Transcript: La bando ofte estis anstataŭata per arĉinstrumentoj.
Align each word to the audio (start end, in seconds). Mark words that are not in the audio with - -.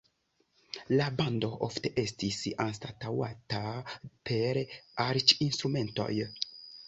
La 0.91 1.07
bando 1.19 1.49
ofte 1.67 1.91
estis 2.03 2.39
anstataŭata 2.65 3.61
per 4.31 4.61
arĉinstrumentoj. 5.09 6.11